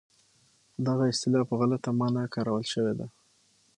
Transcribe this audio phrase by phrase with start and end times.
[0.85, 3.07] دغه اصطلاح په غلطه مانا کارول شوې ده.